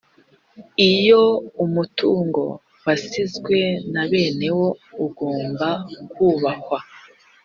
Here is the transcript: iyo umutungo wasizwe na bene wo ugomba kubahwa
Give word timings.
iyo 0.91 1.23
umutungo 1.63 2.43
wasizwe 2.83 3.57
na 3.93 4.03
bene 4.09 4.47
wo 4.57 4.69
ugomba 5.05 5.69
kubahwa 6.11 6.79